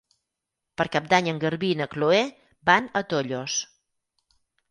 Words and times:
Per 0.81 0.85
Cap 0.95 1.09
d'Any 1.11 1.27
en 1.33 1.41
Garbí 1.43 1.69
i 1.73 1.75
na 1.83 1.87
Chloé 1.91 2.23
van 2.71 2.89
a 3.01 3.05
Tollos. 3.13 3.59